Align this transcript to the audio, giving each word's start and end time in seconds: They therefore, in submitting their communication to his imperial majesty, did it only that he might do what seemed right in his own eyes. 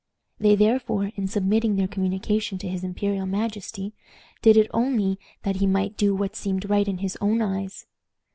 They 0.39 0.55
therefore, 0.55 1.11
in 1.15 1.27
submitting 1.27 1.75
their 1.75 1.87
communication 1.87 2.57
to 2.57 2.67
his 2.67 2.83
imperial 2.83 3.27
majesty, 3.27 3.93
did 4.41 4.57
it 4.57 4.65
only 4.73 5.19
that 5.43 5.57
he 5.57 5.67
might 5.67 5.95
do 5.95 6.15
what 6.15 6.35
seemed 6.35 6.67
right 6.67 6.87
in 6.87 6.97
his 6.97 7.19
own 7.21 7.39
eyes. 7.39 7.85